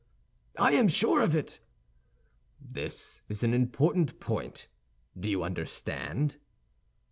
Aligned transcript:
"I 0.57 0.71
am 0.71 0.87
sure 0.87 1.21
of 1.21 1.35
it." 1.35 1.59
"That 2.59 3.21
is 3.29 3.43
an 3.43 3.53
important 3.53 4.19
point, 4.19 4.67
do 5.15 5.29
you 5.29 5.43
understand?" 5.43 6.37